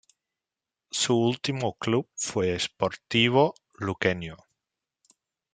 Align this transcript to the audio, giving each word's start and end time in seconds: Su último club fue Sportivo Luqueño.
Su 0.89 1.15
último 1.15 1.73
club 1.75 2.07
fue 2.15 2.57
Sportivo 2.59 3.53
Luqueño. 3.75 4.35